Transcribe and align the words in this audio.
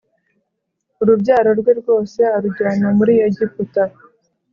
Urubyaro 1.01 1.49
rwe 1.59 1.71
rwose 1.79 2.19
arujyana 2.35 2.87
muri 2.97 3.13
Egiputa 3.27 3.83